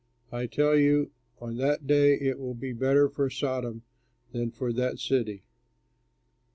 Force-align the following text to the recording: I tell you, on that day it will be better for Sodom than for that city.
I 0.31 0.47
tell 0.47 0.75
you, 0.75 1.11
on 1.39 1.57
that 1.57 1.85
day 1.85 2.15
it 2.19 2.39
will 2.39 2.55
be 2.55 2.73
better 2.73 3.07
for 3.07 3.29
Sodom 3.29 3.83
than 4.31 4.49
for 4.49 4.73
that 4.73 4.97
city. 4.97 5.43